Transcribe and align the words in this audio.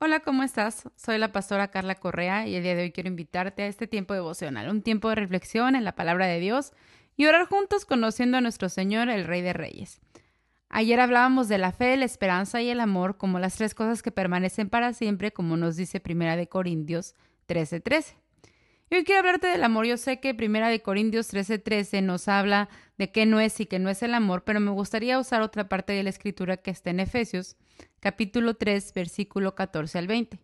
Hola, 0.00 0.20
¿cómo 0.20 0.44
estás? 0.44 0.88
Soy 0.94 1.18
la 1.18 1.32
pastora 1.32 1.72
Carla 1.72 1.96
Correa 1.96 2.46
y 2.46 2.54
el 2.54 2.62
día 2.62 2.76
de 2.76 2.82
hoy 2.82 2.92
quiero 2.92 3.08
invitarte 3.08 3.64
a 3.64 3.66
este 3.66 3.88
tiempo 3.88 4.14
devocional, 4.14 4.70
un 4.70 4.82
tiempo 4.82 5.08
de 5.08 5.16
reflexión 5.16 5.74
en 5.74 5.82
la 5.82 5.96
palabra 5.96 6.26
de 6.26 6.38
Dios 6.38 6.72
y 7.16 7.26
orar 7.26 7.48
juntos 7.48 7.84
conociendo 7.84 8.38
a 8.38 8.40
nuestro 8.40 8.68
Señor, 8.68 9.08
el 9.08 9.24
Rey 9.24 9.42
de 9.42 9.54
Reyes. 9.54 10.00
Ayer 10.68 11.00
hablábamos 11.00 11.48
de 11.48 11.58
la 11.58 11.72
fe, 11.72 11.96
la 11.96 12.04
esperanza 12.04 12.62
y 12.62 12.70
el 12.70 12.78
amor 12.78 13.16
como 13.16 13.40
las 13.40 13.56
tres 13.56 13.74
cosas 13.74 14.00
que 14.00 14.12
permanecen 14.12 14.70
para 14.70 14.92
siempre, 14.92 15.32
como 15.32 15.56
nos 15.56 15.74
dice 15.74 15.98
Primera 15.98 16.36
de 16.36 16.46
Corintios 16.46 17.16
13:13. 17.48 18.14
Y 18.90 18.94
hoy 18.94 19.04
quiero 19.04 19.18
hablarte 19.18 19.48
del 19.48 19.64
amor. 19.64 19.84
Yo 19.84 19.96
sé 19.96 20.20
que 20.20 20.32
Primera 20.32 20.68
de 20.68 20.80
Corintios 20.80 21.26
13:13 21.26 22.02
nos 22.02 22.28
habla 22.28 22.68
de 22.98 23.10
qué 23.10 23.26
no 23.26 23.40
es 23.40 23.58
y 23.58 23.66
qué 23.66 23.80
no 23.80 23.90
es 23.90 24.04
el 24.04 24.14
amor, 24.14 24.44
pero 24.44 24.60
me 24.60 24.70
gustaría 24.70 25.18
usar 25.18 25.42
otra 25.42 25.68
parte 25.68 25.92
de 25.92 26.04
la 26.04 26.10
escritura 26.10 26.56
que 26.56 26.70
está 26.70 26.90
en 26.90 27.00
Efesios, 27.00 27.56
capítulo 28.00 28.54
3, 28.54 28.92
versículo 28.94 29.54
14 29.54 29.98
al 29.98 30.06
20. 30.06 30.38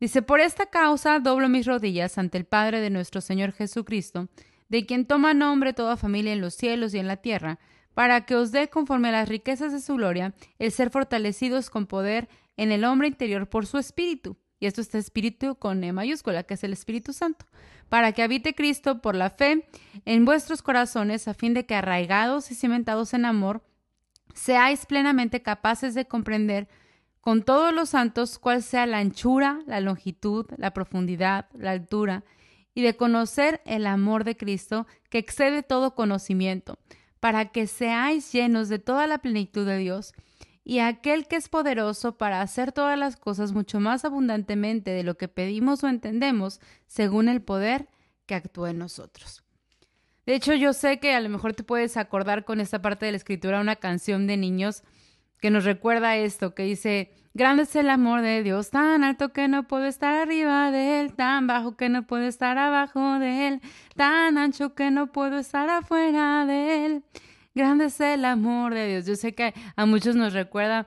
Dice, 0.00 0.22
por 0.22 0.40
esta 0.40 0.66
causa 0.66 1.18
doblo 1.20 1.48
mis 1.48 1.66
rodillas 1.66 2.18
ante 2.18 2.38
el 2.38 2.44
Padre 2.44 2.80
de 2.80 2.90
nuestro 2.90 3.20
Señor 3.20 3.52
Jesucristo, 3.52 4.28
de 4.68 4.86
quien 4.86 5.06
toma 5.06 5.34
nombre 5.34 5.72
toda 5.72 5.96
familia 5.96 6.32
en 6.32 6.40
los 6.40 6.54
cielos 6.54 6.94
y 6.94 6.98
en 6.98 7.06
la 7.06 7.18
tierra, 7.18 7.58
para 7.94 8.26
que 8.26 8.34
os 8.34 8.50
dé 8.50 8.68
conforme 8.68 9.08
a 9.08 9.12
las 9.12 9.28
riquezas 9.28 9.72
de 9.72 9.80
su 9.80 9.94
gloria 9.94 10.34
el 10.58 10.72
ser 10.72 10.90
fortalecidos 10.90 11.70
con 11.70 11.86
poder 11.86 12.28
en 12.56 12.72
el 12.72 12.84
hombre 12.84 13.08
interior 13.08 13.48
por 13.48 13.66
su 13.66 13.78
espíritu. 13.78 14.36
Y 14.60 14.66
esto 14.66 14.80
está 14.80 14.98
espíritu 14.98 15.56
con 15.56 15.82
E 15.84 15.92
mayúscula, 15.92 16.44
que 16.44 16.54
es 16.54 16.64
el 16.64 16.72
Espíritu 16.72 17.12
Santo, 17.12 17.46
para 17.88 18.12
que 18.12 18.22
habite 18.22 18.54
Cristo 18.54 19.00
por 19.02 19.14
la 19.14 19.30
fe 19.30 19.68
en 20.04 20.24
vuestros 20.24 20.62
corazones, 20.62 21.28
a 21.28 21.34
fin 21.34 21.54
de 21.54 21.66
que 21.66 21.74
arraigados 21.74 22.50
y 22.50 22.54
cimentados 22.54 23.14
en 23.14 23.26
amor, 23.26 23.62
seáis 24.34 24.84
plenamente 24.86 25.42
capaces 25.42 25.94
de 25.94 26.06
comprender 26.06 26.68
con 27.20 27.42
todos 27.42 27.72
los 27.72 27.88
santos 27.88 28.38
cuál 28.38 28.62
sea 28.62 28.84
la 28.84 28.98
anchura, 28.98 29.60
la 29.66 29.80
longitud, 29.80 30.46
la 30.58 30.74
profundidad, 30.74 31.46
la 31.54 31.70
altura, 31.70 32.22
y 32.74 32.82
de 32.82 32.96
conocer 32.96 33.62
el 33.64 33.86
amor 33.86 34.24
de 34.24 34.36
Cristo 34.36 34.86
que 35.08 35.18
excede 35.18 35.62
todo 35.62 35.94
conocimiento, 35.94 36.78
para 37.20 37.46
que 37.46 37.66
seáis 37.66 38.30
llenos 38.32 38.68
de 38.68 38.78
toda 38.78 39.06
la 39.06 39.18
plenitud 39.18 39.66
de 39.66 39.78
Dios. 39.78 40.12
Y 40.64 40.80
aquel 40.80 41.26
que 41.26 41.36
es 41.36 41.48
poderoso 41.48 42.18
para 42.18 42.42
hacer 42.42 42.72
todas 42.72 42.98
las 42.98 43.16
cosas 43.16 43.52
mucho 43.52 43.80
más 43.80 44.04
abundantemente 44.04 44.90
de 44.90 45.04
lo 45.04 45.16
que 45.16 45.28
pedimos 45.28 45.84
o 45.84 45.88
entendemos, 45.88 46.60
según 46.86 47.28
el 47.28 47.42
poder 47.42 47.88
que 48.26 48.34
actúa 48.34 48.70
en 48.70 48.78
nosotros. 48.78 49.43
De 50.26 50.34
hecho, 50.34 50.54
yo 50.54 50.72
sé 50.72 50.98
que 51.00 51.14
a 51.14 51.20
lo 51.20 51.28
mejor 51.28 51.52
te 51.52 51.62
puedes 51.62 51.96
acordar 51.96 52.44
con 52.44 52.60
esta 52.60 52.80
parte 52.80 53.06
de 53.06 53.12
la 53.12 53.16
escritura 53.16 53.60
una 53.60 53.76
canción 53.76 54.26
de 54.26 54.36
niños 54.36 54.82
que 55.40 55.50
nos 55.50 55.64
recuerda 55.64 56.16
esto, 56.16 56.54
que 56.54 56.62
dice, 56.62 57.10
grande 57.34 57.64
es 57.64 57.76
el 57.76 57.90
amor 57.90 58.22
de 58.22 58.42
Dios, 58.42 58.70
tan 58.70 59.04
alto 59.04 59.34
que 59.34 59.46
no 59.46 59.68
puedo 59.68 59.84
estar 59.84 60.14
arriba 60.14 60.70
de 60.70 61.00
él, 61.00 61.12
tan 61.12 61.46
bajo 61.46 61.76
que 61.76 61.90
no 61.90 62.06
puedo 62.06 62.24
estar 62.24 62.56
abajo 62.56 63.18
de 63.18 63.48
él, 63.48 63.60
tan 63.94 64.38
ancho 64.38 64.74
que 64.74 64.90
no 64.90 65.12
puedo 65.12 65.38
estar 65.38 65.68
afuera 65.68 66.46
de 66.46 66.86
él. 66.86 67.04
Grande 67.54 67.86
es 67.86 68.00
el 68.00 68.24
amor 68.24 68.72
de 68.72 68.88
Dios. 68.88 69.06
Yo 69.06 69.16
sé 69.16 69.34
que 69.34 69.52
a 69.76 69.84
muchos 69.84 70.16
nos 70.16 70.32
recuerda 70.32 70.86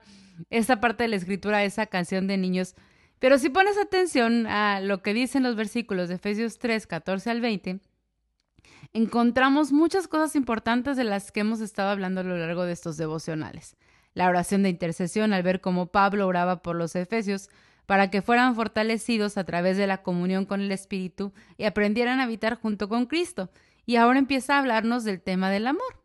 esta 0.50 0.80
parte 0.80 1.04
de 1.04 1.08
la 1.10 1.16
escritura, 1.16 1.62
esa 1.62 1.86
canción 1.86 2.26
de 2.26 2.36
niños, 2.36 2.74
pero 3.20 3.38
si 3.38 3.48
pones 3.48 3.78
atención 3.78 4.48
a 4.48 4.80
lo 4.80 5.02
que 5.02 5.14
dicen 5.14 5.44
los 5.44 5.54
versículos 5.54 6.08
de 6.08 6.16
Efesios 6.16 6.58
3, 6.58 6.86
14 6.86 7.30
al 7.30 7.40
20, 7.40 7.80
encontramos 8.92 9.72
muchas 9.72 10.08
cosas 10.08 10.36
importantes 10.36 10.96
de 10.96 11.04
las 11.04 11.32
que 11.32 11.40
hemos 11.40 11.60
estado 11.60 11.90
hablando 11.90 12.20
a 12.20 12.24
lo 12.24 12.36
largo 12.36 12.64
de 12.64 12.72
estos 12.72 12.96
devocionales. 12.96 13.76
La 14.14 14.28
oración 14.28 14.62
de 14.62 14.70
intercesión 14.70 15.32
al 15.32 15.42
ver 15.42 15.60
cómo 15.60 15.86
Pablo 15.86 16.26
oraba 16.26 16.62
por 16.62 16.76
los 16.76 16.96
efesios 16.96 17.48
para 17.86 18.10
que 18.10 18.20
fueran 18.20 18.54
fortalecidos 18.54 19.38
a 19.38 19.44
través 19.44 19.76
de 19.76 19.86
la 19.86 20.02
comunión 20.02 20.44
con 20.44 20.60
el 20.60 20.72
Espíritu 20.72 21.32
y 21.56 21.64
aprendieran 21.64 22.20
a 22.20 22.24
habitar 22.24 22.60
junto 22.60 22.88
con 22.88 23.06
Cristo. 23.06 23.50
Y 23.86 23.96
ahora 23.96 24.18
empieza 24.18 24.56
a 24.56 24.58
hablarnos 24.58 25.04
del 25.04 25.22
tema 25.22 25.50
del 25.50 25.66
amor. 25.66 26.02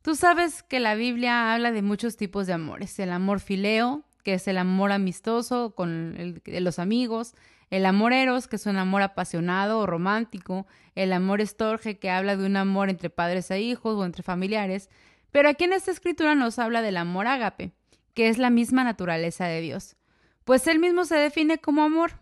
Tú 0.00 0.14
sabes 0.14 0.62
que 0.62 0.80
la 0.80 0.94
Biblia 0.94 1.52
habla 1.52 1.72
de 1.72 1.82
muchos 1.82 2.16
tipos 2.16 2.46
de 2.46 2.52
amores. 2.54 2.98
El 2.98 3.10
amor 3.10 3.40
fileo, 3.40 4.04
que 4.22 4.34
es 4.34 4.48
el 4.48 4.58
amor 4.58 4.92
amistoso 4.92 5.74
con 5.74 6.40
los 6.46 6.78
amigos, 6.78 7.34
el 7.74 7.86
amor 7.86 8.12
eros, 8.12 8.46
que 8.46 8.54
es 8.54 8.66
un 8.66 8.76
amor 8.76 9.02
apasionado 9.02 9.80
o 9.80 9.86
romántico, 9.86 10.64
el 10.94 11.12
amor 11.12 11.40
estorge, 11.40 11.98
que 11.98 12.08
habla 12.08 12.36
de 12.36 12.46
un 12.46 12.56
amor 12.56 12.88
entre 12.88 13.10
padres 13.10 13.50
e 13.50 13.62
hijos 13.62 13.96
o 13.96 14.04
entre 14.04 14.22
familiares, 14.22 14.90
pero 15.32 15.48
aquí 15.48 15.64
en 15.64 15.72
esta 15.72 15.90
escritura 15.90 16.36
nos 16.36 16.60
habla 16.60 16.82
del 16.82 16.96
amor 16.96 17.26
ágape, 17.26 17.72
que 18.14 18.28
es 18.28 18.38
la 18.38 18.48
misma 18.48 18.84
naturaleza 18.84 19.46
de 19.46 19.60
Dios, 19.60 19.96
pues 20.44 20.68
él 20.68 20.78
mismo 20.78 21.04
se 21.04 21.16
define 21.16 21.58
como 21.58 21.82
amor. 21.82 22.20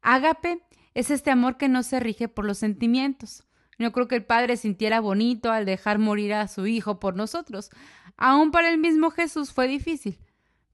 Ágape 0.00 0.60
es 0.94 1.10
este 1.10 1.32
amor 1.32 1.56
que 1.56 1.68
no 1.68 1.82
se 1.82 1.98
rige 1.98 2.28
por 2.28 2.44
los 2.44 2.58
sentimientos. 2.58 3.42
No 3.80 3.90
creo 3.90 4.06
que 4.06 4.14
el 4.14 4.24
padre 4.24 4.56
sintiera 4.56 5.00
bonito 5.00 5.50
al 5.50 5.64
dejar 5.64 5.98
morir 5.98 6.34
a 6.34 6.46
su 6.46 6.68
hijo 6.68 7.00
por 7.00 7.16
nosotros. 7.16 7.70
Aún 8.16 8.52
para 8.52 8.70
el 8.70 8.78
mismo 8.78 9.10
Jesús 9.10 9.52
fue 9.52 9.66
difícil. 9.66 10.20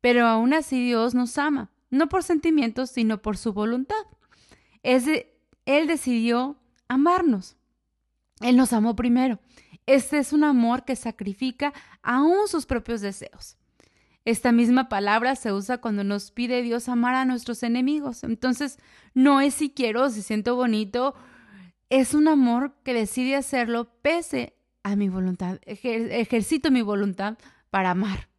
Pero 0.03 0.27
aún 0.27 0.53
así 0.53 0.85
Dios 0.85 1.15
nos 1.15 1.39
ama 1.39 1.71
no 1.91 2.09
por 2.09 2.23
sentimientos, 2.23 2.91
sino 2.91 3.21
por 3.23 3.37
su 3.37 3.53
voluntad. 3.53 4.07
Es 4.83 5.05
él 5.67 5.87
decidió 5.87 6.57
amarnos. 6.89 7.57
Él 8.41 8.57
nos 8.57 8.73
amó 8.73 8.97
primero. 8.97 9.39
Este 9.87 10.19
es 10.19 10.33
un 10.33 10.45
amor 10.45 10.85
que 10.85 10.97
sacrifica 10.97 11.73
aún 12.03 12.49
sus 12.49 12.67
propios 12.67 13.01
deseos. 13.01 13.57
Esta 14.25 14.53
misma 14.53 14.89
palabra 14.89 15.35
se 15.35 15.53
usa 15.53 15.79
cuando 15.79 16.05
nos 16.05 16.31
pide 16.31 16.63
Dios 16.63 16.89
amar 16.89 17.15
a 17.15 17.25
nuestros 17.25 17.63
enemigos. 17.63 18.23
Entonces, 18.23 18.79
no 19.15 19.41
es 19.41 19.55
si 19.55 19.71
quiero, 19.71 20.11
si 20.11 20.23
siento 20.23 20.57
bonito, 20.57 21.15
es 21.89 22.15
un 22.15 22.29
amor 22.29 22.75
que 22.85 22.95
decide 22.95 23.35
hacerlo 23.37 23.91
pese 24.03 24.55
a 24.83 24.95
mi 24.97 25.09
voluntad. 25.09 25.59
ejercito 25.65 26.71
mi 26.71 26.83
voluntad 26.83 27.39
para 27.71 27.91
amar. 27.91 28.30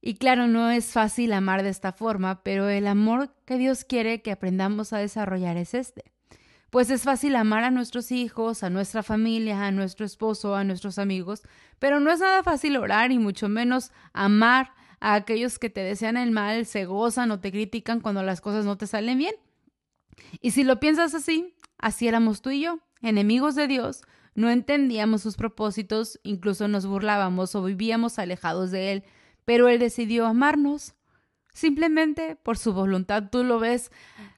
Y 0.00 0.14
claro, 0.14 0.46
no 0.46 0.70
es 0.70 0.92
fácil 0.92 1.32
amar 1.32 1.62
de 1.62 1.70
esta 1.70 1.92
forma, 1.92 2.42
pero 2.42 2.68
el 2.68 2.86
amor 2.86 3.34
que 3.44 3.58
Dios 3.58 3.84
quiere 3.84 4.22
que 4.22 4.30
aprendamos 4.30 4.92
a 4.92 4.98
desarrollar 4.98 5.56
es 5.56 5.74
este. 5.74 6.12
Pues 6.70 6.90
es 6.90 7.02
fácil 7.02 7.34
amar 7.34 7.64
a 7.64 7.70
nuestros 7.70 8.12
hijos, 8.12 8.62
a 8.62 8.70
nuestra 8.70 9.02
familia, 9.02 9.66
a 9.66 9.70
nuestro 9.70 10.04
esposo, 10.04 10.54
a 10.54 10.64
nuestros 10.64 10.98
amigos, 10.98 11.42
pero 11.78 11.98
no 11.98 12.12
es 12.12 12.20
nada 12.20 12.42
fácil 12.42 12.76
orar 12.76 13.10
y 13.10 13.18
mucho 13.18 13.48
menos 13.48 13.90
amar 14.12 14.72
a 15.00 15.14
aquellos 15.14 15.58
que 15.58 15.70
te 15.70 15.80
desean 15.80 16.16
el 16.16 16.30
mal, 16.30 16.66
se 16.66 16.84
gozan 16.84 17.30
o 17.30 17.40
te 17.40 17.50
critican 17.50 18.00
cuando 18.00 18.22
las 18.22 18.40
cosas 18.40 18.64
no 18.64 18.76
te 18.76 18.86
salen 18.86 19.18
bien. 19.18 19.34
Y 20.40 20.50
si 20.50 20.62
lo 20.62 20.78
piensas 20.78 21.14
así, 21.14 21.54
así 21.78 22.06
éramos 22.06 22.42
tú 22.42 22.50
y 22.50 22.60
yo, 22.60 22.80
enemigos 23.00 23.54
de 23.54 23.66
Dios, 23.66 24.02
no 24.34 24.50
entendíamos 24.50 25.22
sus 25.22 25.36
propósitos, 25.36 26.20
incluso 26.22 26.68
nos 26.68 26.86
burlábamos 26.86 27.54
o 27.54 27.62
vivíamos 27.62 28.18
alejados 28.18 28.70
de 28.70 28.92
Él, 28.92 29.04
pero 29.48 29.70
Él 29.70 29.78
decidió 29.78 30.26
amarnos 30.26 30.94
simplemente 31.54 32.36
por 32.36 32.58
su 32.58 32.74
voluntad. 32.74 33.30
Tú 33.32 33.44
lo 33.44 33.58
ves 33.58 33.90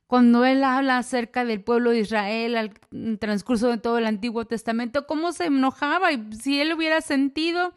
cuando 0.07 0.45
Él 0.45 0.63
habla 0.63 0.99
acerca 0.99 1.45
del 1.45 1.65
pueblo 1.65 1.91
de 1.91 1.99
Israel 1.99 2.57
al 2.57 3.19
transcurso 3.19 3.71
de 3.71 3.79
todo 3.79 3.99
el 3.99 4.07
Antiguo 4.07 4.45
Testamento, 4.45 5.09
cómo 5.09 5.33
se 5.33 5.47
enojaba 5.47 6.13
y 6.13 6.33
si 6.41 6.61
Él 6.61 6.73
hubiera 6.75 7.01
sentido, 7.01 7.75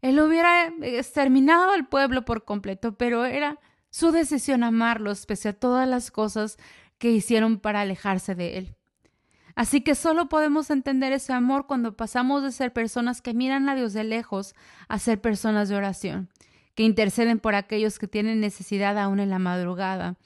Él 0.00 0.18
hubiera 0.18 0.72
exterminado 0.80 1.72
al 1.72 1.88
pueblo 1.88 2.24
por 2.24 2.46
completo, 2.46 2.96
pero 2.96 3.26
era 3.26 3.60
su 3.90 4.10
decisión 4.10 4.64
amarlos 4.64 5.26
pese 5.26 5.50
a 5.50 5.52
todas 5.52 5.86
las 5.86 6.10
cosas 6.10 6.56
que 6.96 7.10
hicieron 7.10 7.60
para 7.60 7.82
alejarse 7.82 8.34
de 8.34 8.56
Él. 8.56 8.76
Así 9.56 9.82
que 9.82 9.94
solo 9.94 10.30
podemos 10.30 10.70
entender 10.70 11.12
ese 11.12 11.34
amor 11.34 11.66
cuando 11.66 11.98
pasamos 11.98 12.42
de 12.42 12.50
ser 12.50 12.72
personas 12.72 13.20
que 13.20 13.34
miran 13.34 13.68
a 13.68 13.74
Dios 13.74 13.92
de 13.92 14.04
lejos 14.04 14.54
a 14.88 14.98
ser 14.98 15.20
personas 15.20 15.68
de 15.68 15.76
oración 15.76 16.30
que 16.76 16.84
interceden 16.84 17.40
por 17.40 17.56
aquellos 17.56 17.98
que 17.98 18.06
tienen 18.06 18.40
necesidad 18.40 18.96
aún 18.98 19.18
en 19.18 19.30
la 19.30 19.40
madrugada. 19.40 20.16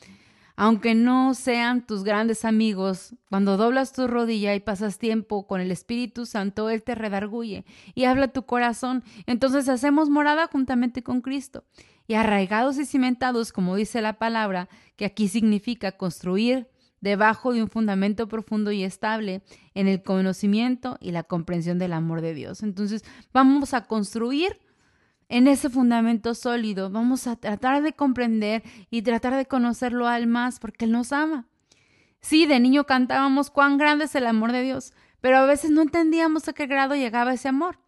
Aunque 0.57 0.95
no 0.95 1.33
sean 1.33 1.87
tus 1.87 2.05
grandes 2.05 2.45
amigos, 2.45 3.15
cuando 3.31 3.57
doblas 3.57 3.95
tu 3.95 4.07
rodilla 4.07 4.55
y 4.55 4.61
pasas 4.61 4.99
tiempo 4.99 5.47
con 5.47 5.63
el 5.63 5.71
Espíritu 5.71 6.27
Santo, 6.27 6.69
Él 6.69 6.83
te 6.83 6.95
redarguye 6.95 7.65
y 7.95 8.05
habla 8.05 8.29
tu 8.29 8.45
corazón. 8.45 9.03
Entonces 9.25 9.71
hacemos 9.71 10.11
morada 10.11 10.49
juntamente 10.49 11.03
con 11.03 11.23
Cristo. 11.23 11.65
Y 12.07 12.15
arraigados 12.15 12.77
y 12.79 12.85
cimentados, 12.85 13.53
como 13.53 13.77
dice 13.77 14.03
la 14.03 14.19
palabra, 14.19 14.69
que 14.97 15.07
aquí 15.07 15.29
significa 15.29 15.93
construir 15.93 16.69
debajo 17.01 17.55
de 17.55 17.63
un 17.63 17.71
fundamento 17.71 18.29
profundo 18.29 18.73
y 18.73 18.83
estable 18.83 19.43
en 19.75 19.87
el 19.87 20.03
conocimiento 20.03 20.99
y 21.01 21.13
la 21.13 21.23
comprensión 21.23 21.79
del 21.79 21.93
amor 21.93 22.21
de 22.21 22.35
Dios. 22.35 22.63
Entonces 22.63 23.05
vamos 23.33 23.73
a 23.73 23.87
construir 23.87 24.59
en 25.31 25.47
ese 25.47 25.71
fundamento 25.71 26.35
sólido. 26.35 26.91
Vamos 26.91 27.27
a 27.27 27.37
tratar 27.37 27.83
de 27.83 27.95
comprender 27.95 28.63
y 28.91 29.03
tratar 29.03 29.37
de 29.37 29.47
conocerlo 29.47 30.07
al 30.09 30.27
más 30.27 30.59
porque 30.59 30.85
Él 30.85 30.93
nos 30.93 31.13
ama. 31.13 31.47
Sí, 32.21 32.45
de 32.45 32.61
niño 32.61 32.85
cantábamos 32.85 33.49
cuán 33.49 33.79
grande 33.79 34.05
es 34.05 34.15
el 34.17 34.27
amor 34.27 34.53
de 34.53 34.63
Dios, 34.63 34.93
pero 35.21 35.39
a 35.39 35.47
veces 35.47 35.71
no 35.71 35.83
entendíamos 35.83 36.49
a 36.49 36.53
qué 36.53 36.67
grado 36.67 36.97
llegaba 36.97 37.33
ese 37.33 37.49
amor. 37.49 37.79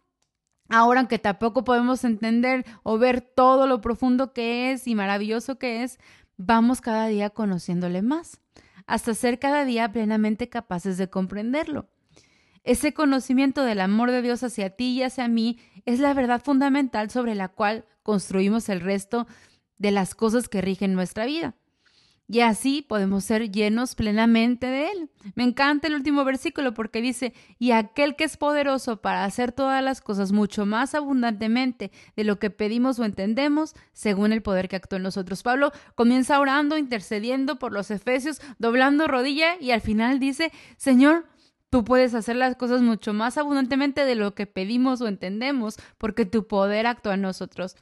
Ahora, 0.69 1.01
aunque 1.01 1.19
tampoco 1.19 1.65
podemos 1.65 2.03
entender 2.05 2.65
o 2.81 2.97
ver 2.97 3.19
todo 3.19 3.67
lo 3.67 3.81
profundo 3.81 4.33
que 4.33 4.71
es 4.71 4.87
y 4.87 4.95
maravilloso 4.95 5.59
que 5.59 5.83
es, 5.83 5.99
vamos 6.37 6.79
cada 6.79 7.07
día 7.07 7.29
conociéndole 7.29 8.01
más, 8.01 8.39
hasta 8.87 9.13
ser 9.13 9.37
cada 9.37 9.65
día 9.65 9.91
plenamente 9.91 10.47
capaces 10.47 10.97
de 10.97 11.09
comprenderlo. 11.09 11.89
Ese 12.63 12.93
conocimiento 12.93 13.65
del 13.65 13.81
amor 13.81 14.11
de 14.11 14.21
Dios 14.21 14.41
hacia 14.41 14.69
ti 14.69 14.91
y 14.91 15.03
hacia 15.03 15.27
mí 15.27 15.59
es 15.85 15.99
la 15.99 16.13
verdad 16.13 16.41
fundamental 16.43 17.09
sobre 17.09 17.35
la 17.35 17.47
cual 17.47 17.85
construimos 18.03 18.69
el 18.69 18.81
resto 18.81 19.27
de 19.77 19.91
las 19.91 20.15
cosas 20.15 20.49
que 20.49 20.61
rigen 20.61 20.93
nuestra 20.93 21.25
vida. 21.25 21.55
Y 22.29 22.39
así 22.39 22.81
podemos 22.81 23.25
ser 23.25 23.51
llenos 23.51 23.95
plenamente 23.95 24.67
de 24.67 24.87
Él. 24.87 25.09
Me 25.35 25.43
encanta 25.43 25.87
el 25.87 25.95
último 25.95 26.23
versículo 26.23 26.73
porque 26.73 27.01
dice, 27.01 27.33
y 27.59 27.71
aquel 27.71 28.15
que 28.15 28.23
es 28.23 28.37
poderoso 28.37 29.01
para 29.01 29.25
hacer 29.25 29.51
todas 29.51 29.83
las 29.83 29.99
cosas 29.99 30.31
mucho 30.31 30.65
más 30.65 30.95
abundantemente 30.95 31.91
de 32.15 32.23
lo 32.23 32.39
que 32.39 32.49
pedimos 32.49 32.97
o 32.97 33.03
entendemos, 33.03 33.75
según 33.91 34.31
el 34.31 34.41
poder 34.41 34.69
que 34.69 34.77
actúa 34.77 34.97
en 34.97 35.03
nosotros. 35.03 35.43
Pablo 35.43 35.73
comienza 35.95 36.39
orando, 36.39 36.77
intercediendo 36.77 37.59
por 37.59 37.73
los 37.73 37.91
efesios, 37.91 38.41
doblando 38.57 39.07
rodilla 39.07 39.57
y 39.59 39.71
al 39.71 39.81
final 39.81 40.19
dice, 40.19 40.53
Señor, 40.77 41.25
Tú 41.73 41.83
puedes 41.83 42.13
hacer 42.13 42.35
las 42.35 42.55
cosas 42.55 42.83
mucho 42.83 43.13
más 43.13 43.35
abundantemente 43.39 44.05
de 44.05 44.13
lo 44.13 44.35
que 44.35 44.45
pedimos 44.45 45.01
o 45.01 45.07
entendemos, 45.07 45.77
porque 45.97 46.23
tu 46.23 46.45
poder 46.45 46.85
actúa 46.85 47.15
en 47.15 47.21
nosotros. 47.21 47.75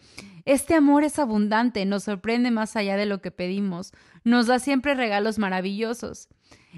Este 0.45 0.75
amor 0.75 1.03
es 1.03 1.19
abundante, 1.19 1.85
nos 1.85 2.03
sorprende 2.03 2.51
más 2.51 2.77
allá 2.77 2.95
de 2.95 3.05
lo 3.05 3.21
que 3.21 3.31
pedimos, 3.31 3.91
nos 4.23 4.47
da 4.47 4.59
siempre 4.59 4.95
regalos 4.95 5.39
maravillosos. 5.39 6.29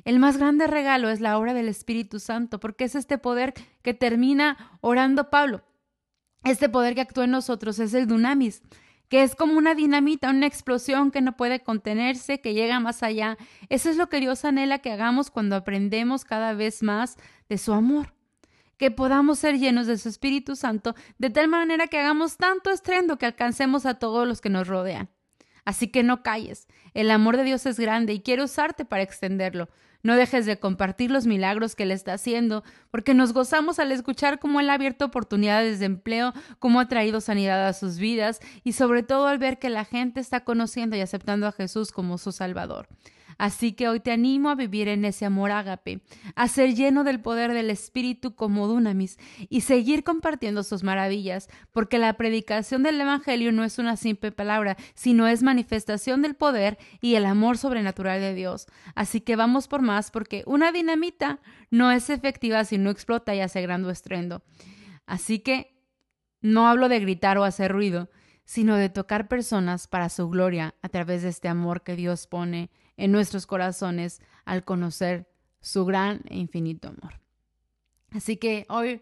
El 0.06 0.18
más 0.18 0.38
grande 0.38 0.66
regalo 0.66 1.12
es 1.12 1.22
la 1.22 1.38
obra 1.38 1.54
del 1.54 1.68
Espíritu 1.68 2.20
Santo, 2.20 2.60
porque 2.60 2.86
es 2.86 2.96
este 2.96 3.20
poder 3.20 3.54
que 3.84 3.94
termina 3.94 4.80
orando 4.82 5.30
Pablo. 5.30 5.62
Este 6.44 6.68
poder 6.68 6.96
que 6.96 7.02
actúa 7.02 7.26
en 7.26 7.32
nosotros 7.32 7.78
es 7.78 7.94
el 7.94 8.08
dunamis, 8.08 8.64
que 9.10 9.24
es 9.24 9.36
como 9.36 9.58
una 9.58 9.76
dinamita, 9.76 10.30
una 10.30 10.48
explosión 10.48 11.12
que 11.12 11.22
no 11.22 11.38
puede 11.38 11.60
contenerse, 11.62 12.42
que 12.42 12.54
llega 12.54 12.80
más 12.80 13.04
allá. 13.04 13.38
Eso 13.70 13.90
es 13.90 13.98
lo 13.98 14.10
que 14.10 14.20
Dios 14.20 14.44
anhela 14.46 14.80
que 14.80 14.92
hagamos 14.92 15.30
cuando 15.30 15.56
aprendemos 15.56 16.26
cada 16.26 16.54
vez 16.54 16.82
más 16.82 17.18
de 17.50 17.58
su 17.58 17.74
amor. 17.74 18.14
Que 18.78 18.90
podamos 18.90 19.40
ser 19.40 19.60
llenos 19.60 19.88
de 19.88 19.98
su 19.98 20.10
Espíritu 20.10 20.56
Santo 20.56 20.96
de 21.20 21.30
tal 21.30 21.48
manera 21.48 21.88
que 21.88 22.00
hagamos 22.00 22.38
tanto 22.38 22.72
estrendo 22.72 23.18
que 23.18 23.28
alcancemos 23.28 23.86
a 23.86 23.96
todos 23.96 24.28
los 24.28 24.42
que 24.42 24.50
nos 24.50 24.68
rodean. 24.68 25.10
Así 25.66 25.88
que 25.88 26.04
no 26.04 26.24
calles. 26.24 26.68
El 26.94 27.12
amor 27.12 27.38
de 27.38 27.44
Dios 27.44 27.66
es 27.66 27.80
grande 27.80 28.14
y 28.14 28.22
quiere 28.22 28.44
usarte 28.44 28.86
para 28.86 29.04
extenderlo. 29.04 29.70
No 30.04 30.18
dejes 30.18 30.46
de 30.46 30.60
compartir 30.60 31.12
los 31.12 31.26
milagros 31.26 31.76
que 31.76 31.84
Él 31.84 31.92
está 31.92 32.14
haciendo, 32.14 32.64
porque 32.92 33.14
nos 33.14 33.32
gozamos 33.32 33.80
al 33.80 33.94
escuchar 33.94 34.38
cómo 34.38 34.60
Él 34.60 34.70
ha 34.70 34.74
abierto 34.74 35.06
oportunidades 35.06 35.80
de 35.80 35.86
empleo, 35.86 36.34
cómo 36.60 36.82
ha 36.82 36.90
traído 36.90 37.22
sanidad 37.22 37.66
a 37.66 37.72
sus 37.72 37.98
vidas 37.98 38.42
y 38.66 38.74
sobre 38.74 39.04
todo 39.04 39.28
al 39.28 39.38
ver 39.38 39.60
que 39.60 39.70
la 39.70 39.86
gente 39.86 40.20
está 40.20 40.42
conociendo 40.42 40.98
y 40.98 41.02
aceptando 41.02 41.48
a 41.48 41.54
Jesús 41.54 41.92
como 41.94 42.18
su 42.18 42.34
Salvador. 42.34 42.90
Así 43.38 43.74
que 43.74 43.88
hoy 43.88 44.00
te 44.00 44.12
animo 44.12 44.50
a 44.50 44.56
vivir 44.56 44.88
en 44.88 45.06
ese 45.06 45.26
amor 45.26 45.52
ágape, 45.52 46.02
a 46.36 46.48
ser 46.48 46.74
lleno 46.74 47.04
del 47.04 47.20
poder 47.20 47.54
del 47.54 47.70
Espíritu 47.70 48.36
como 48.36 48.68
Dunamis 48.68 49.18
y 49.50 49.62
seguir 49.62 50.04
compartiendo 50.04 50.64
sus 50.64 50.84
maravillas, 50.84 51.50
porque 51.72 52.00
la 52.00 52.14
predicación 52.14 52.84
del 52.84 53.00
Evangelio 53.00 53.52
no 53.52 53.64
es 53.64 53.78
una 53.78 53.98
simple 53.98 54.32
palabra, 54.32 54.76
sino 54.96 55.28
es 55.28 55.44
manifestación 55.44 56.22
del 56.22 56.36
poder 56.36 56.78
y 57.00 57.16
el 57.16 57.26
amor 57.26 57.58
sobrenatural 57.58 58.20
de 58.20 58.34
Dios. 58.34 58.68
Así 58.96 59.22
que 59.22 59.36
vamos 59.36 59.68
por 59.68 59.82
más, 59.82 60.10
porque 60.10 60.44
una 60.48 60.72
dinamita 60.72 61.40
no 61.70 61.92
es 61.92 62.10
efectiva 62.10 62.64
si 62.66 62.78
no 62.78 62.90
explota 62.90 63.36
y 63.36 63.42
hace 63.42 63.62
gran 63.62 63.84
estruendo. 63.90 64.44
Así 65.06 65.40
que 65.40 65.74
no 66.42 66.68
hablo 66.68 66.90
de 66.90 67.00
gritar 67.00 67.38
o 67.38 67.44
hacer 67.44 67.72
ruido, 67.72 68.10
sino 68.46 68.76
de 68.76 68.90
tocar 68.90 69.28
personas 69.28 69.88
para 69.88 70.10
su 70.10 70.30
gloria 70.30 70.76
a 70.82 70.90
través 70.90 71.24
de 71.24 71.30
este 71.30 71.48
amor 71.48 71.84
que 71.84 71.96
Dios 71.96 72.28
pone 72.28 72.70
en 72.98 73.12
nuestros 73.12 73.46
corazones 73.46 74.22
al 74.46 74.64
conocer 74.64 75.28
su 75.62 75.86
gran 75.86 76.22
e 76.30 76.38
infinito 76.38 76.90
amor. 76.90 77.20
Así 78.12 78.38
que 78.38 78.66
hoy 78.70 79.02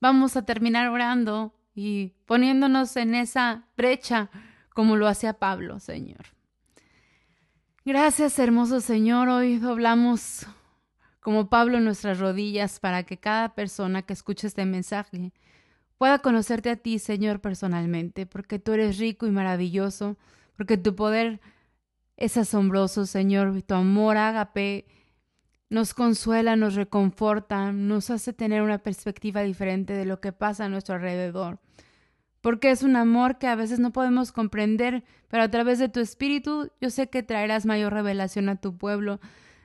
vamos 0.00 0.36
a 0.36 0.44
terminar 0.44 0.88
orando 0.88 1.54
y 1.74 2.14
poniéndonos 2.26 2.96
en 2.96 3.14
esa 3.14 3.68
brecha 3.76 4.30
como 4.72 4.96
lo 4.96 5.08
hacía 5.08 5.38
Pablo, 5.38 5.80
Señor. 5.80 6.26
Gracias, 7.84 8.38
hermoso 8.38 8.80
Señor. 8.80 9.28
Hoy 9.28 9.58
doblamos 9.58 10.46
como 11.20 11.48
Pablo 11.48 11.80
nuestras 11.80 12.18
rodillas 12.18 12.80
para 12.80 13.04
que 13.04 13.18
cada 13.18 13.54
persona 13.54 14.02
que 14.02 14.12
escuche 14.12 14.46
este 14.46 14.66
mensaje 14.66 15.32
pueda 15.96 16.18
conocerte 16.18 16.70
a 16.70 16.76
ti, 16.76 16.98
Señor, 16.98 17.40
personalmente, 17.40 18.26
porque 18.26 18.58
tú 18.58 18.72
eres 18.72 18.98
rico 18.98 19.26
y 19.26 19.30
maravilloso, 19.30 20.18
porque 20.56 20.76
tu 20.76 20.94
poder 20.94 21.40
es 22.16 22.36
asombroso, 22.36 23.06
Señor, 23.06 23.62
tu 23.62 23.74
amor 23.74 24.16
ágape 24.16 24.86
nos 25.70 25.92
consuela, 25.94 26.56
nos 26.56 26.74
reconforta, 26.74 27.72
nos 27.72 28.10
hace 28.10 28.32
tener 28.32 28.62
una 28.62 28.78
perspectiva 28.78 29.42
diferente 29.42 29.92
de 29.94 30.04
lo 30.04 30.20
que 30.20 30.32
pasa 30.32 30.64
a 30.66 30.68
nuestro 30.68 30.94
alrededor. 30.94 31.58
Porque 32.40 32.70
es 32.70 32.82
un 32.82 32.96
amor 32.96 33.38
que 33.38 33.48
a 33.48 33.56
veces 33.56 33.80
no 33.80 33.92
podemos 33.92 34.30
comprender, 34.30 35.02
pero 35.28 35.42
a 35.42 35.50
través 35.50 35.78
de 35.78 35.88
tu 35.88 36.00
espíritu 36.00 36.70
yo 36.80 36.90
sé 36.90 37.08
que 37.08 37.22
traerás 37.22 37.66
mayor 37.66 37.92
revelación 37.92 38.48
a 38.48 38.56
tu 38.56 38.76
pueblo, 38.76 39.18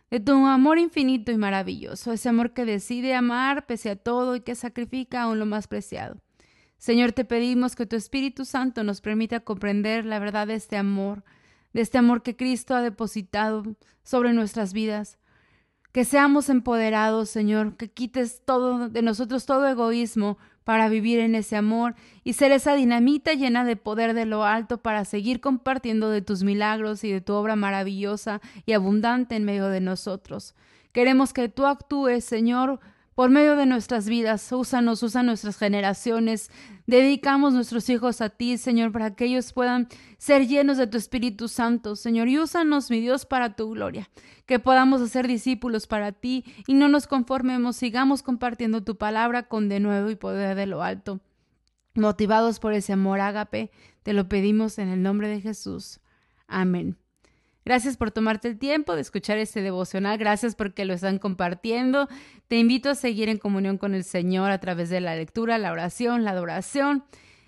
de 0.10 0.20
tu 0.20 0.32
amor 0.48 0.80
infinito 0.80 1.32
y 1.32 1.38
maravilloso, 1.38 2.12
ese 2.12 2.30
amor 2.30 2.54
que 2.54 2.66
decide 2.66 3.14
amar 3.14 3.68
pese 3.68 3.92
a 3.92 3.96
todo 3.96 4.36
y 4.36 4.42
que 4.42 4.56
sacrifica 4.56 5.22
aún 5.22 5.38
lo 5.38 5.46
más 5.46 5.68
preciado. 5.68 6.20
Señor, 6.78 7.12
te 7.12 7.26
pedimos 7.26 7.76
que 7.76 7.86
tu 7.86 7.98
Espíritu 7.98 8.46
Santo 8.46 8.84
nos 8.84 9.02
permita 9.02 9.42
comprender 9.42 10.06
la 10.06 10.18
verdad 10.18 10.48
de 10.48 10.56
este 10.56 10.78
amor, 10.78 11.24
de 11.74 11.82
este 11.82 11.98
amor 11.98 12.24
que 12.24 12.36
Cristo 12.36 12.76
ha 12.76 12.82
depositado 12.82 13.64
sobre 14.04 14.34
nuestras 14.34 14.74
vidas. 14.74 15.18
Que 15.92 16.06
seamos 16.06 16.50
empoderados, 16.50 17.30
Señor, 17.30 17.76
que 17.76 17.90
quites 17.90 18.44
todo 18.46 18.90
de 18.90 19.02
nosotros 19.02 19.46
todo 19.46 19.68
egoísmo 19.68 20.38
para 20.64 20.88
vivir 20.88 21.20
en 21.20 21.34
ese 21.34 21.56
amor 21.56 21.96
y 22.24 22.34
ser 22.34 22.52
esa 22.52 22.76
dinamita 22.76 23.34
llena 23.34 23.66
de 23.66 23.76
poder 23.76 24.14
de 24.14 24.28
lo 24.28 24.46
alto 24.46 24.78
para 24.78 25.04
seguir 25.04 25.42
compartiendo 25.42 26.12
de 26.12 26.22
tus 26.22 26.44
milagros 26.44 27.04
y 27.04 27.12
de 27.12 27.22
tu 27.22 27.34
obra 27.34 27.56
maravillosa 27.56 28.40
y 28.68 28.74
abundante 28.74 29.36
en 29.36 29.46
medio 29.46 29.68
de 29.70 29.82
nosotros. 29.82 30.54
Queremos 30.92 31.34
que 31.34 31.50
tú 31.50 31.66
actúes, 31.66 32.24
Señor, 32.24 32.80
por 33.20 33.30
medio 33.30 33.58
de 33.58 33.66
nuestras 33.66 34.08
vidas. 34.08 34.50
Úsanos, 34.50 35.04
usa 35.04 35.24
nuestras 35.24 35.58
generaciones. 35.58 36.50
Dedicamos 36.88 37.54
nuestros 37.54 37.90
hijos 37.90 38.22
a 38.22 38.30
ti, 38.30 38.58
Señor, 38.58 38.94
para 38.94 39.14
que 39.14 39.26
ellos 39.26 39.52
puedan 39.52 39.90
ser 40.18 40.48
llenos 40.48 40.78
de 40.78 40.88
tu 40.88 40.98
Espíritu 40.98 41.50
Santo, 41.50 41.98
Señor. 41.98 42.30
Y 42.30 42.40
úsanos, 42.40 42.90
mi 42.90 43.02
Dios, 43.02 43.26
para 43.26 43.58
tu 43.58 43.72
gloria. 43.72 44.10
Que 44.46 44.58
podamos 44.58 45.02
hacer 45.02 45.28
discípulos 45.28 45.86
para 45.86 46.14
ti 46.14 46.46
y 46.66 46.76
no 46.76 46.88
nos 46.88 47.08
conformemos, 47.08 47.76
sigamos 47.76 48.24
compartiendo 48.24 48.86
tu 48.86 48.96
palabra 48.96 49.50
con 49.50 49.68
de 49.68 49.82
nuevo 49.82 50.10
y 50.10 50.16
poder 50.16 50.56
de 50.56 50.68
lo 50.68 50.82
alto. 50.82 51.20
Motivados 51.96 52.62
por 52.62 52.72
ese 52.72 52.94
amor 52.94 53.20
ágape, 53.20 53.70
te 54.02 54.14
lo 54.14 54.30
pedimos 54.30 54.80
en 54.80 54.88
el 54.88 55.04
nombre 55.04 55.28
de 55.28 55.42
Jesús. 55.42 56.00
Amén. 56.48 56.99
Gracias 57.70 57.98
por 57.98 58.10
tomarte 58.10 58.48
el 58.48 58.58
tiempo 58.58 58.96
de 58.96 59.02
escuchar 59.02 59.38
este 59.38 59.62
devocional. 59.62 60.18
Gracias 60.18 60.56
porque 60.56 60.86
lo 60.86 60.96
están 60.96 61.20
compartiendo. 61.20 62.08
Te 62.48 62.58
invito 62.58 62.90
a 62.90 62.96
seguir 62.96 63.30
en 63.30 63.38
comunión 63.38 63.78
con 63.78 63.94
el 63.94 64.04
Señor 64.04 64.50
a 64.50 64.58
través 64.58 64.90
de 64.90 65.00
la 65.02 65.16
lectura, 65.16 65.60
la 65.60 65.72
oración, 65.72 66.24
la 66.24 66.32
adoración. 66.32 67.04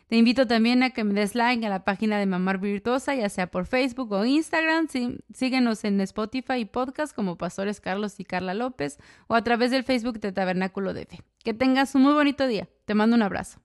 Te 0.10 0.18
invito 0.18 0.46
también 0.46 0.84
a 0.84 0.92
que 0.92 1.04
me 1.04 1.16
des 1.16 1.34
like 1.34 1.66
a 1.66 1.70
la 1.70 1.84
página 1.84 2.20
de 2.20 2.28
Mamar 2.28 2.60
Virtuosa, 2.60 3.16
ya 3.16 3.30
sea 3.30 3.48
por 3.48 3.66
Facebook 3.66 4.12
o 4.12 4.24
Instagram. 4.24 4.88
síguenos 5.34 5.84
en 5.86 6.00
Spotify 6.02 6.58
y 6.60 6.66
podcast 6.66 7.16
como 7.16 7.40
Pastores 7.40 7.82
Carlos 7.82 8.20
y 8.20 8.24
Carla 8.24 8.54
López 8.54 9.00
o 9.26 9.34
a 9.34 9.44
través 9.44 9.72
del 9.72 9.84
Facebook 9.84 10.20
de 10.20 10.32
Tabernáculo 10.32 10.94
de 10.94 11.08
Fe. 11.08 11.22
Que 11.44 11.56
tengas 11.56 11.96
un 11.96 12.04
muy 12.04 12.14
bonito 12.14 12.46
día. 12.46 12.70
Te 12.86 12.94
mando 12.94 13.16
un 13.16 13.24
abrazo. 13.24 13.60